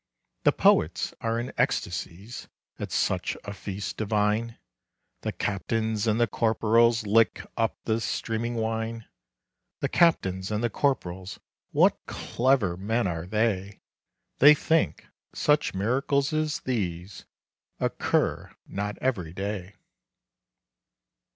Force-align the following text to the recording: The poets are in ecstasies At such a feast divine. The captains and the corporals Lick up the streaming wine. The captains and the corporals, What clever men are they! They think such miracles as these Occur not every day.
The 0.45 0.51
poets 0.51 1.13
are 1.21 1.39
in 1.39 1.53
ecstasies 1.59 2.47
At 2.79 2.91
such 2.91 3.37
a 3.43 3.53
feast 3.53 3.97
divine. 3.97 4.57
The 5.21 5.31
captains 5.31 6.07
and 6.07 6.19
the 6.19 6.25
corporals 6.25 7.05
Lick 7.05 7.45
up 7.55 7.77
the 7.83 8.01
streaming 8.01 8.55
wine. 8.55 9.05
The 9.79 9.89
captains 9.89 10.49
and 10.49 10.63
the 10.63 10.71
corporals, 10.71 11.39
What 11.69 12.03
clever 12.07 12.75
men 12.75 13.05
are 13.05 13.27
they! 13.27 13.79
They 14.39 14.55
think 14.55 15.05
such 15.35 15.75
miracles 15.75 16.33
as 16.33 16.61
these 16.61 17.25
Occur 17.79 18.55
not 18.65 18.97
every 19.03 19.33
day. 19.33 19.75